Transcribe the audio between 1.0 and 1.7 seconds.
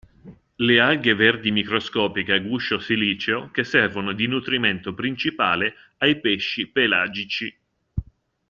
verdi